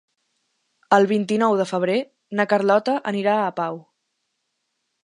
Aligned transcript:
El 0.97 1.05
vint-i-nou 1.11 1.57
de 1.61 1.67
febrer 1.73 1.99
na 2.41 2.49
Carlota 2.55 2.97
anirà 3.13 3.39
a 3.45 3.55
Pau. 3.63 3.79